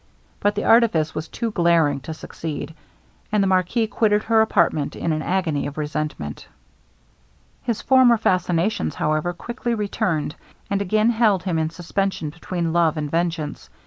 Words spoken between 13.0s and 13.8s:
vengeance.